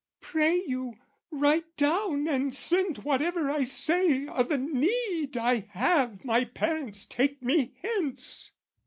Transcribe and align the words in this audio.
"Pray 0.19 0.63
you, 0.65 0.95
write 1.29 1.77
down 1.77 2.27
and 2.27 2.55
send 2.55 3.03
whatever 3.03 3.51
I 3.51 3.63
say 3.65 4.25
"O' 4.27 4.41
the 4.41 4.57
need 4.57 5.37
I 5.37 5.67
have 5.73 6.25
my 6.25 6.43
parents 6.43 7.05
take 7.05 7.43
me 7.43 7.75
hence!" 7.83 8.49